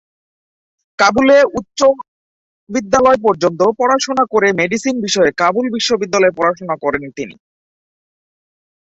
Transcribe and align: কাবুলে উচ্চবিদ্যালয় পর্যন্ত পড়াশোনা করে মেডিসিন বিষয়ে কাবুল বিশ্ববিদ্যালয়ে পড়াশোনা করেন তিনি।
কাবুলে 0.99 1.37
উচ্চবিদ্যালয় 1.59 3.19
পর্যন্ত 3.23 3.61
পড়াশোনা 3.79 4.23
করে 4.33 4.47
মেডিসিন 4.59 4.95
বিষয়ে 5.05 5.31
কাবুল 5.41 5.65
বিশ্ববিদ্যালয়ে 5.75 6.37
পড়াশোনা 6.39 6.75
করেন 6.83 7.03
তিনি। 7.17 7.35